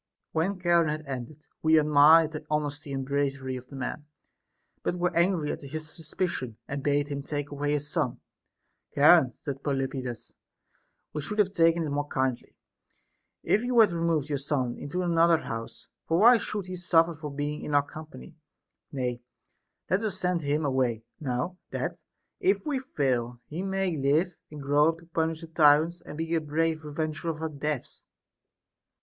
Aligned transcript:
When 0.31 0.59
Charon 0.59 0.89
had 0.89 1.05
ended, 1.05 1.45
we 1.61 1.77
admired 1.77 2.31
the 2.31 2.43
honesty 2.49 2.91
and 2.91 3.05
bravery 3.05 3.55
of 3.55 3.67
the 3.67 3.75
man, 3.75 4.07
but 4.81 4.97
were 4.97 5.15
angry 5.15 5.51
at 5.51 5.61
his 5.61 5.91
suspicion, 5.91 6.57
and 6.67 6.81
bade 6.81 7.09
him 7.09 7.21
take 7.21 7.51
away 7.51 7.73
his 7.73 7.87
son. 7.87 8.19
Charon, 8.95 9.33
said 9.37 9.61
Pelopidas, 9.63 10.33
we 11.13 11.21
should 11.21 11.37
have 11.37 11.51
taken 11.53 11.83
it 11.83 11.89
more 11.91 12.07
kindly, 12.07 12.55
if 13.43 13.63
you 13.63 13.79
had 13.79 13.91
removed 13.91 14.27
your 14.27 14.39
son 14.39 14.75
into 14.75 15.03
another 15.03 15.37
house, 15.37 15.87
for 16.07 16.17
why 16.17 16.39
should 16.39 16.65
he 16.65 16.73
suifer 16.73 17.15
for 17.15 17.29
being 17.31 17.61
in 17.61 17.75
our 17.75 17.85
company 17.85 18.35
\ 18.63 18.91
Nay, 18.91 19.21
let 19.87 20.01
us 20.01 20.17
send 20.19 20.41
him 20.41 20.65
away 20.65 21.03
now, 21.19 21.59
that, 21.69 21.91
SOCRATES'S 21.91 22.07
DAEMON. 22.55 22.63
417 22.63 22.63
if 22.63 22.65
we 22.65 22.93
fall, 23.35 23.39
he 23.45 23.61
may 23.61 23.95
live, 23.95 24.35
and 24.49 24.63
grow 24.63 24.87
up 24.87 24.97
to 24.97 25.05
punish 25.05 25.41
the 25.41 25.47
tyrants 25.47 26.01
and 26.01 26.17
be 26.17 26.33
a 26.33 26.41
brave 26.41 26.83
revenger 26.83 27.29
of 27.29 27.39
our 27.39 27.49
deaths. 27.49 28.07